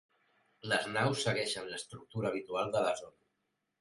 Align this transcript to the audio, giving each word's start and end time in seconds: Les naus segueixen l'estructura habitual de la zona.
Les 0.69 0.87
naus 0.95 1.21
segueixen 1.27 1.69
l'estructura 1.73 2.31
habitual 2.33 2.77
de 2.77 2.83
la 2.89 2.99
zona. 3.03 3.19